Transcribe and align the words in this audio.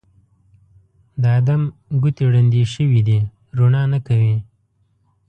د 1.21 1.23
ادم 1.39 1.61
ګوتې 2.01 2.25
ړندې 2.33 2.63
شوي 2.73 3.01
دي 3.07 3.19
روڼا 3.57 3.83
نه 3.93 3.99
کوي 4.07 4.35